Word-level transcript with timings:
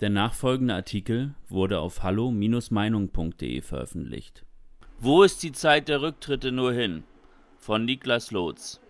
Der 0.00 0.10
nachfolgende 0.10 0.74
Artikel 0.74 1.34
wurde 1.48 1.78
auf 1.80 2.02
hallo-meinung.de 2.02 3.62
veröffentlicht. 3.62 4.44
Wo 4.98 5.22
ist 5.22 5.42
die 5.42 5.52
Zeit 5.52 5.88
der 5.88 6.02
Rücktritte 6.02 6.52
nur 6.52 6.74
hin? 6.74 7.04
Von 7.58 7.86
Niklas 7.86 8.30
Lotz. 8.30 8.80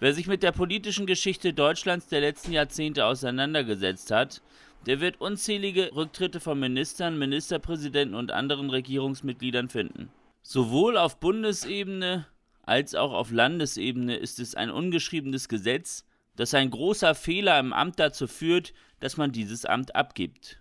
Wer 0.00 0.12
sich 0.12 0.26
mit 0.26 0.42
der 0.42 0.50
politischen 0.50 1.06
Geschichte 1.06 1.52
Deutschlands 1.52 2.08
der 2.08 2.20
letzten 2.20 2.50
Jahrzehnte 2.50 3.06
auseinandergesetzt 3.06 4.10
hat, 4.10 4.42
der 4.86 5.00
wird 5.00 5.20
unzählige 5.20 5.94
Rücktritte 5.94 6.40
von 6.40 6.58
Ministern, 6.58 7.16
Ministerpräsidenten 7.16 8.16
und 8.16 8.32
anderen 8.32 8.70
Regierungsmitgliedern 8.70 9.68
finden. 9.68 10.10
Sowohl 10.42 10.96
auf 10.96 11.20
Bundesebene 11.20 12.26
als 12.64 12.96
auch 12.96 13.12
auf 13.12 13.30
Landesebene 13.30 14.16
ist 14.16 14.40
es 14.40 14.56
ein 14.56 14.70
ungeschriebenes 14.70 15.48
Gesetz, 15.48 16.04
dass 16.36 16.54
ein 16.54 16.70
großer 16.70 17.14
Fehler 17.14 17.58
im 17.58 17.72
Amt 17.72 17.98
dazu 17.98 18.26
führt, 18.26 18.72
dass 19.00 19.16
man 19.16 19.32
dieses 19.32 19.64
Amt 19.64 19.94
abgibt. 19.94 20.60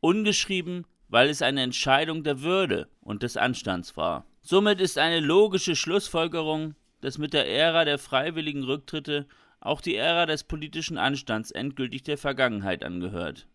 Ungeschrieben, 0.00 0.86
weil 1.08 1.28
es 1.28 1.42
eine 1.42 1.62
Entscheidung 1.62 2.24
der 2.24 2.42
Würde 2.42 2.88
und 3.00 3.22
des 3.22 3.36
Anstands 3.36 3.96
war. 3.96 4.26
Somit 4.42 4.80
ist 4.80 4.98
eine 4.98 5.20
logische 5.20 5.76
Schlussfolgerung, 5.76 6.74
dass 7.00 7.18
mit 7.18 7.32
der 7.32 7.48
Ära 7.48 7.84
der 7.84 7.98
freiwilligen 7.98 8.64
Rücktritte 8.64 9.26
auch 9.60 9.80
die 9.80 9.96
Ära 9.96 10.26
des 10.26 10.44
politischen 10.44 10.98
Anstands 10.98 11.50
endgültig 11.50 12.02
der 12.02 12.18
Vergangenheit 12.18 12.84
angehört. 12.84 13.46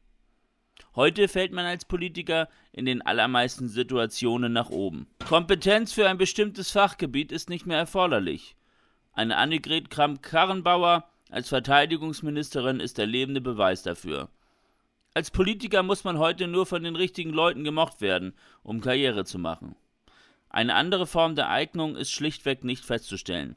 Heute 0.95 1.27
fällt 1.27 1.51
man 1.51 1.65
als 1.65 1.85
Politiker 1.85 2.49
in 2.71 2.85
den 2.85 3.01
allermeisten 3.01 3.67
Situationen 3.67 4.53
nach 4.53 4.69
oben. 4.69 5.07
Kompetenz 5.27 5.93
für 5.93 6.07
ein 6.07 6.17
bestimmtes 6.17 6.71
Fachgebiet 6.71 7.31
ist 7.31 7.49
nicht 7.49 7.65
mehr 7.65 7.77
erforderlich. 7.77 8.55
Eine 9.11 9.37
Annegret 9.37 9.89
Kramp-Karrenbauer 9.89 11.08
als 11.29 11.49
Verteidigungsministerin 11.49 12.79
ist 12.79 12.97
der 12.97 13.05
lebende 13.05 13.41
Beweis 13.41 13.83
dafür. 13.83 14.29
Als 15.13 15.31
Politiker 15.31 15.83
muss 15.83 16.03
man 16.03 16.17
heute 16.17 16.47
nur 16.47 16.65
von 16.65 16.83
den 16.83 16.95
richtigen 16.95 17.31
Leuten 17.31 17.63
gemocht 17.63 18.01
werden, 18.01 18.33
um 18.63 18.81
Karriere 18.81 19.25
zu 19.25 19.39
machen. 19.39 19.75
Eine 20.49 20.75
andere 20.75 21.05
Form 21.05 21.35
der 21.35 21.49
Eignung 21.49 21.95
ist 21.95 22.11
schlichtweg 22.11 22.63
nicht 22.63 22.83
festzustellen. 22.83 23.55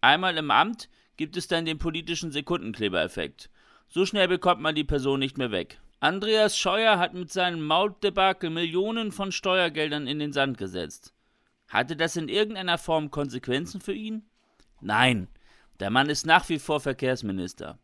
Einmal 0.00 0.36
im 0.38 0.50
Amt 0.50 0.88
gibt 1.16 1.36
es 1.36 1.46
dann 1.46 1.64
den 1.64 1.78
politischen 1.78 2.32
Sekundenklebereffekt. 2.32 3.50
So 3.88 4.06
schnell 4.06 4.28
bekommt 4.28 4.62
man 4.62 4.74
die 4.74 4.84
Person 4.84 5.20
nicht 5.20 5.36
mehr 5.36 5.50
weg. 5.50 5.80
Andreas 6.00 6.58
Scheuer 6.58 6.98
hat 6.98 7.14
mit 7.14 7.30
seinem 7.30 7.64
Mautdebakel 7.64 8.50
Millionen 8.50 9.12
von 9.12 9.30
Steuergeldern 9.30 10.06
in 10.06 10.18
den 10.18 10.32
Sand 10.32 10.58
gesetzt. 10.58 11.14
Hatte 11.68 11.96
das 11.96 12.16
in 12.16 12.28
irgendeiner 12.28 12.78
Form 12.78 13.10
Konsequenzen 13.10 13.80
für 13.80 13.92
ihn? 13.92 14.24
Nein, 14.80 15.28
der 15.80 15.90
Mann 15.90 16.08
ist 16.08 16.26
nach 16.26 16.48
wie 16.48 16.58
vor 16.58 16.80
Verkehrsminister. 16.80 17.78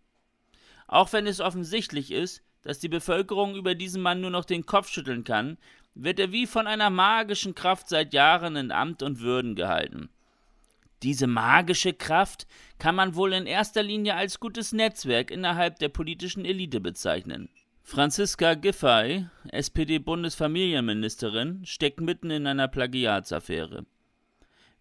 Auch 0.86 1.12
wenn 1.12 1.26
es 1.26 1.40
offensichtlich 1.40 2.10
ist, 2.10 2.42
dass 2.62 2.78
die 2.78 2.88
Bevölkerung 2.88 3.54
über 3.54 3.74
diesen 3.74 4.02
Mann 4.02 4.20
nur 4.20 4.30
noch 4.30 4.44
den 4.44 4.66
Kopf 4.66 4.88
schütteln 4.88 5.24
kann, 5.24 5.58
wird 5.94 6.20
er 6.20 6.32
wie 6.32 6.46
von 6.46 6.66
einer 6.66 6.90
magischen 6.90 7.54
Kraft 7.54 7.88
seit 7.88 8.12
Jahren 8.12 8.56
in 8.56 8.70
Amt 8.70 9.02
und 9.02 9.20
Würden 9.20 9.54
gehalten. 9.54 10.10
Diese 11.02 11.26
magische 11.26 11.92
Kraft 11.92 12.46
kann 12.78 12.94
man 12.94 13.14
wohl 13.14 13.32
in 13.32 13.46
erster 13.46 13.82
Linie 13.82 14.14
als 14.14 14.40
gutes 14.40 14.72
Netzwerk 14.72 15.30
innerhalb 15.30 15.78
der 15.78 15.90
politischen 15.90 16.44
Elite 16.44 16.80
bezeichnen. 16.80 17.48
Franziska 17.82 18.54
Giffey, 18.54 19.26
SPD-Bundesfamilienministerin, 19.50 21.64
steckt 21.64 22.00
mitten 22.00 22.30
in 22.30 22.46
einer 22.46 22.68
Plagiatsaffäre. 22.68 23.86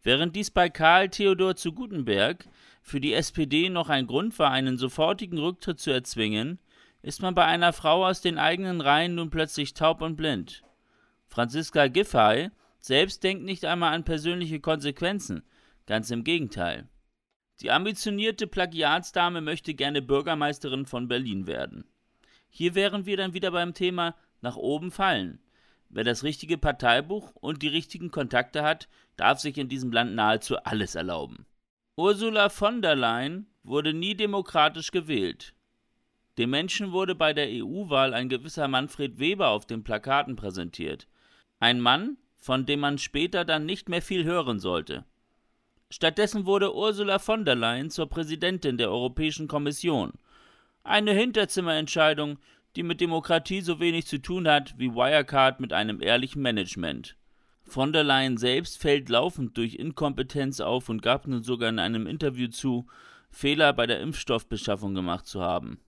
Während 0.07 0.37
dies 0.37 0.51
bei 0.51 0.69
Karl 0.69 1.09
Theodor 1.09 1.57
zu 1.57 1.73
Gutenberg 1.73 2.47
für 2.81 3.01
die 3.01 3.11
SPD 3.11 3.67
noch 3.67 3.89
ein 3.89 4.07
Grund 4.07 4.39
war, 4.39 4.51
einen 4.51 4.77
sofortigen 4.77 5.37
Rücktritt 5.37 5.81
zu 5.81 5.91
erzwingen, 5.91 6.59
ist 7.01 7.21
man 7.21 7.35
bei 7.35 7.43
einer 7.43 7.73
Frau 7.73 8.07
aus 8.07 8.21
den 8.21 8.37
eigenen 8.37 8.79
Reihen 8.79 9.15
nun 9.15 9.29
plötzlich 9.29 9.73
taub 9.73 10.01
und 10.01 10.15
blind. 10.15 10.63
Franziska 11.27 11.87
Giffey 11.87 12.51
selbst 12.79 13.21
denkt 13.21 13.43
nicht 13.43 13.65
einmal 13.65 13.93
an 13.93 14.05
persönliche 14.05 14.61
Konsequenzen, 14.61 15.43
ganz 15.87 16.09
im 16.09 16.23
Gegenteil. 16.23 16.87
Die 17.59 17.69
ambitionierte 17.69 18.47
Plagiatsdame 18.47 19.41
möchte 19.41 19.73
gerne 19.73 20.01
Bürgermeisterin 20.01 20.85
von 20.85 21.09
Berlin 21.09 21.47
werden. 21.47 21.83
Hier 22.49 22.75
wären 22.75 23.05
wir 23.05 23.17
dann 23.17 23.33
wieder 23.33 23.51
beim 23.51 23.73
Thema 23.73 24.15
nach 24.39 24.55
oben 24.55 24.89
fallen. 24.89 25.41
Wer 25.89 26.03
das 26.03 26.23
richtige 26.23 26.57
Parteibuch 26.57 27.31
und 27.35 27.61
die 27.61 27.67
richtigen 27.67 28.11
Kontakte 28.11 28.63
hat, 28.63 28.87
darf 29.15 29.39
sich 29.39 29.57
in 29.57 29.69
diesem 29.69 29.91
Land 29.91 30.15
nahezu 30.15 30.57
alles 30.57 30.95
erlauben. 30.95 31.45
Ursula 31.95 32.49
von 32.49 32.81
der 32.81 32.95
Leyen 32.95 33.47
wurde 33.63 33.93
nie 33.93 34.15
demokratisch 34.15 34.91
gewählt. 34.91 35.53
Dem 36.37 36.51
Menschen 36.51 36.91
wurde 36.91 37.15
bei 37.15 37.33
der 37.33 37.47
EU-Wahl 37.49 38.13
ein 38.13 38.29
gewisser 38.29 38.67
Manfred 38.67 39.17
Weber 39.17 39.47
auf 39.47 39.65
den 39.65 39.83
Plakaten 39.83 40.35
präsentiert. 40.35 41.07
Ein 41.59 41.81
Mann, 41.81 42.17
von 42.35 42.65
dem 42.65 42.81
man 42.81 42.99
später 42.99 43.43
dann 43.43 43.65
nicht 43.65 43.89
mehr 43.89 44.01
viel 44.01 44.23
hören 44.23 44.59
sollte. 44.59 45.05
Stattdessen 45.89 46.45
wurde 46.45 46.75
Ursula 46.75 47.17
von 47.17 47.45
der 47.45 47.55
Leyen 47.55 47.89
zur 47.89 48.07
Präsidentin 48.07 48.77
der 48.77 48.91
Europäischen 48.91 49.47
Kommission. 49.47 50.13
Eine 50.83 51.13
Hinterzimmerentscheidung, 51.13 52.37
die 52.77 52.83
mit 52.83 53.01
Demokratie 53.01 53.61
so 53.61 53.79
wenig 53.79 54.05
zu 54.05 54.21
tun 54.21 54.47
hat 54.47 54.75
wie 54.77 54.93
Wirecard 54.93 55.59
mit 55.59 55.73
einem 55.73 55.99
ehrlichen 55.99 56.43
Management. 56.43 57.17
Von 57.63 57.91
der 57.91 58.03
Leyen 58.03 58.37
selbst 58.37 58.79
fällt 58.79 59.09
laufend 59.09 59.57
durch 59.57 59.75
Inkompetenz 59.75 60.61
auf 60.61 60.87
und 60.87 61.01
gab 61.01 61.25
nun 61.25 61.41
sogar 61.41 61.69
in 61.69 61.79
einem 61.79 62.05
Interview 62.05 62.49
zu, 62.49 62.85
Fehler 63.31 63.73
bei 63.73 63.87
der 63.87 63.99
Impfstoffbeschaffung 63.99 64.93
gemacht 64.93 65.25
zu 65.25 65.41
haben. 65.41 65.79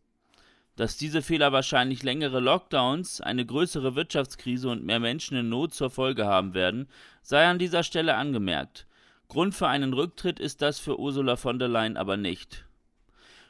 Dass 0.77 0.97
diese 0.97 1.22
Fehler 1.22 1.51
wahrscheinlich 1.51 2.01
längere 2.01 2.39
Lockdowns, 2.39 3.21
eine 3.21 3.45
größere 3.45 3.95
Wirtschaftskrise 3.95 4.69
und 4.69 4.83
mehr 4.83 5.00
Menschen 5.00 5.38
in 5.38 5.47
Not 5.47 5.75
zur 5.75 5.91
Folge 5.91 6.25
haben 6.25 6.56
werden, 6.56 6.88
sei 7.21 7.45
an 7.45 7.59
dieser 7.59 7.83
Stelle 7.83 8.16
angemerkt. 8.16 8.88
Grund 9.27 9.53
für 9.53 9.67
einen 9.67 9.94
Rücktritt 9.94 10.39
ist 10.39 10.63
das 10.63 10.79
für 10.79 11.00
Ursula 11.00 11.35
von 11.35 11.59
der 11.59 11.67
Leyen 11.67 11.97
aber 11.97 12.17
nicht. 12.17 12.66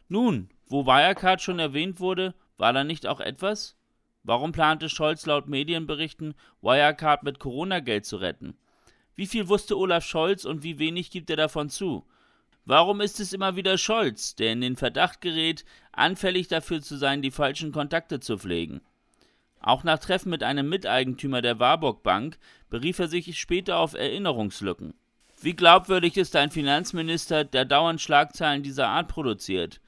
Nun, 0.09 0.49
wo 0.67 0.85
Wirecard 0.85 1.41
schon 1.41 1.59
erwähnt 1.59 2.01
wurde, 2.01 2.33
war 2.59 2.73
da 2.73 2.83
nicht 2.83 3.07
auch 3.07 3.21
etwas? 3.21 3.75
Warum 4.23 4.51
plante 4.51 4.89
Scholz 4.89 5.25
laut 5.25 5.47
Medienberichten, 5.47 6.35
Wirecard 6.61 7.23
mit 7.23 7.39
Corona-Geld 7.39 8.05
zu 8.05 8.17
retten? 8.17 8.57
Wie 9.15 9.27
viel 9.27 9.47
wusste 9.47 9.77
Olaf 9.77 10.05
Scholz 10.05 10.45
und 10.45 10.61
wie 10.61 10.77
wenig 10.77 11.09
gibt 11.09 11.29
er 11.29 11.37
davon 11.37 11.69
zu? 11.69 12.05
Warum 12.65 13.01
ist 13.01 13.19
es 13.19 13.33
immer 13.33 13.55
wieder 13.55 13.77
Scholz, 13.77 14.35
der 14.35 14.51
in 14.51 14.61
den 14.61 14.75
Verdacht 14.75 15.21
gerät, 15.21 15.65
anfällig 15.93 16.49
dafür 16.49 16.81
zu 16.81 16.97
sein, 16.97 17.21
die 17.21 17.31
falschen 17.31 17.71
Kontakte 17.71 18.19
zu 18.19 18.37
pflegen? 18.37 18.81
Auch 19.61 19.83
nach 19.83 19.99
Treffen 19.99 20.29
mit 20.29 20.43
einem 20.43 20.69
Miteigentümer 20.69 21.41
der 21.41 21.59
Warburg 21.59 22.03
Bank 22.03 22.37
berief 22.69 22.99
er 22.99 23.07
sich 23.07 23.39
später 23.39 23.77
auf 23.77 23.93
Erinnerungslücken. 23.93 24.93
Wie 25.41 25.55
glaubwürdig 25.55 26.17
ist 26.17 26.35
ein 26.35 26.51
Finanzminister, 26.51 27.45
der 27.45 27.63
dauernd 27.63 28.01
Schlagzeilen 28.01 28.63
dieser 28.63 28.89
Art 28.89 29.07
produziert? 29.07 29.79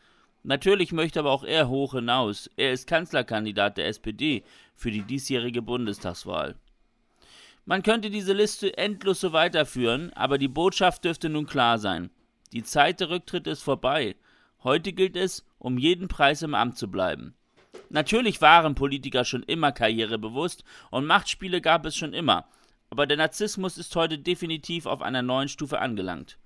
Natürlich 0.43 0.91
möchte 0.91 1.19
aber 1.19 1.31
auch 1.31 1.43
er 1.43 1.69
hoch 1.69 1.93
hinaus. 1.93 2.49
Er 2.57 2.73
ist 2.73 2.87
Kanzlerkandidat 2.87 3.77
der 3.77 3.87
SPD 3.87 4.43
für 4.75 4.91
die 4.91 5.03
diesjährige 5.03 5.61
Bundestagswahl. 5.61 6.55
Man 7.65 7.83
könnte 7.83 8.09
diese 8.09 8.33
Liste 8.33 8.75
endlos 8.77 9.19
so 9.21 9.33
weiterführen, 9.33 10.11
aber 10.13 10.39
die 10.39 10.47
Botschaft 10.47 11.05
dürfte 11.05 11.29
nun 11.29 11.45
klar 11.45 11.77
sein. 11.77 12.09
Die 12.53 12.63
Zeit 12.63 12.99
der 12.99 13.11
Rücktritte 13.11 13.51
ist 13.51 13.61
vorbei. 13.61 14.15
Heute 14.63 14.93
gilt 14.93 15.15
es, 15.15 15.45
um 15.59 15.77
jeden 15.77 16.07
Preis 16.07 16.41
im 16.41 16.55
Amt 16.55 16.77
zu 16.77 16.89
bleiben. 16.89 17.35
Natürlich 17.89 18.41
waren 18.41 18.73
Politiker 18.73 19.25
schon 19.25 19.43
immer 19.43 19.71
karrierebewusst 19.71 20.63
und 20.89 21.05
Machtspiele 21.05 21.61
gab 21.61 21.85
es 21.85 21.95
schon 21.95 22.13
immer, 22.13 22.45
aber 22.89 23.05
der 23.05 23.17
Narzissmus 23.17 23.77
ist 23.77 23.95
heute 23.95 24.17
definitiv 24.17 24.85
auf 24.85 25.01
einer 25.01 25.21
neuen 25.21 25.49
Stufe 25.49 25.79
angelangt. 25.79 26.37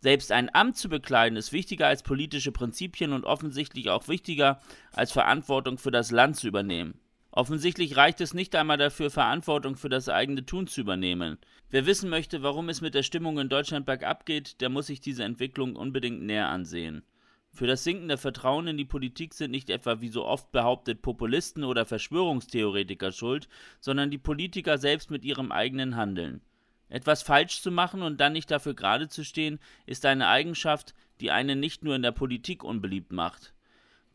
Selbst 0.00 0.32
ein 0.32 0.54
Amt 0.54 0.78
zu 0.78 0.88
bekleiden 0.88 1.36
ist 1.36 1.52
wichtiger 1.52 1.86
als 1.86 2.02
politische 2.02 2.52
Prinzipien 2.52 3.12
und 3.12 3.24
offensichtlich 3.24 3.90
auch 3.90 4.08
wichtiger 4.08 4.60
als 4.92 5.12
Verantwortung 5.12 5.76
für 5.76 5.90
das 5.90 6.10
Land 6.10 6.36
zu 6.36 6.48
übernehmen. 6.48 6.98
Offensichtlich 7.32 7.96
reicht 7.96 8.20
es 8.20 8.34
nicht 8.34 8.56
einmal 8.56 8.78
dafür, 8.78 9.10
Verantwortung 9.10 9.76
für 9.76 9.88
das 9.88 10.08
eigene 10.08 10.44
Tun 10.46 10.66
zu 10.66 10.80
übernehmen. 10.80 11.38
Wer 11.68 11.86
wissen 11.86 12.10
möchte, 12.10 12.42
warum 12.42 12.68
es 12.70 12.80
mit 12.80 12.94
der 12.94 13.04
Stimmung 13.04 13.38
in 13.38 13.48
Deutschland 13.48 13.86
bergab 13.86 14.26
geht, 14.26 14.60
der 14.60 14.68
muss 14.68 14.86
sich 14.86 15.00
diese 15.00 15.22
Entwicklung 15.22 15.76
unbedingt 15.76 16.22
näher 16.22 16.48
ansehen. 16.48 17.04
Für 17.52 17.66
das 17.66 17.84
sinkende 17.84 18.16
Vertrauen 18.16 18.68
in 18.68 18.76
die 18.76 18.84
Politik 18.84 19.34
sind 19.34 19.50
nicht 19.50 19.70
etwa 19.70 20.00
wie 20.00 20.08
so 20.08 20.24
oft 20.24 20.50
behauptet 20.50 21.02
Populisten 21.02 21.64
oder 21.64 21.84
Verschwörungstheoretiker 21.84 23.12
schuld, 23.12 23.48
sondern 23.80 24.10
die 24.10 24.18
Politiker 24.18 24.78
selbst 24.78 25.10
mit 25.10 25.24
ihrem 25.24 25.52
eigenen 25.52 25.96
Handeln. 25.96 26.40
Etwas 26.90 27.22
falsch 27.22 27.62
zu 27.62 27.70
machen 27.70 28.02
und 28.02 28.20
dann 28.20 28.34
nicht 28.34 28.50
dafür 28.50 28.74
gerade 28.74 29.08
zu 29.08 29.24
stehen, 29.24 29.58
ist 29.86 30.04
eine 30.04 30.28
Eigenschaft, 30.28 30.94
die 31.20 31.30
einen 31.30 31.60
nicht 31.60 31.84
nur 31.84 31.96
in 31.96 32.02
der 32.02 32.12
Politik 32.12 32.62
unbeliebt 32.62 33.12
macht. 33.12 33.54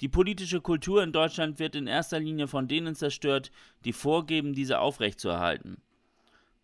Die 0.01 0.09
politische 0.09 0.59
Kultur 0.59 1.01
in 1.01 1.13
Deutschland 1.13 1.57
wird 1.57 1.75
in 1.75 1.87
erster 1.87 2.19
Linie 2.19 2.47
von 2.47 2.67
denen 2.67 2.95
zerstört, 2.95 3.51
die 3.85 3.93
vorgeben, 3.93 4.53
diese 4.53 4.79
aufrechtzuerhalten. 4.79 5.77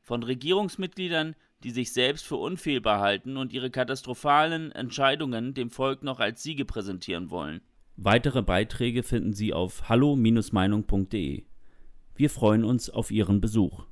Von 0.02 0.24
Regierungsmitgliedern, 0.24 1.36
die 1.64 1.72
sich 1.72 1.94
selbst 1.94 2.26
für 2.26 2.36
unfehlbar 2.36 3.00
halten 3.00 3.38
und 3.38 3.54
ihre 3.54 3.70
katastrophalen 3.70 4.72
Entscheidungen 4.74 5.54
dem 5.54 5.70
Volk 5.70 6.04
noch 6.04 6.20
als 6.20 6.44
Siege 6.44 6.66
präsentieren 6.66 7.30
wollen. 7.30 7.62
Weitere 7.96 8.42
Beiträge 8.42 9.04
finden 9.04 9.32
Sie 9.32 9.54
auf 9.54 9.88
hallo-meinung.de. 9.88 11.44
Wir 12.16 12.30
freuen 12.30 12.66
uns 12.66 12.90
auf 12.90 13.12
Ihren 13.12 13.40
Besuch. 13.40 13.86